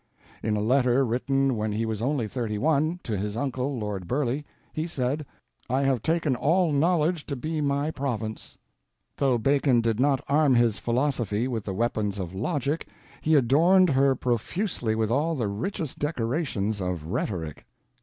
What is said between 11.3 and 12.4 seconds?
with the weapons of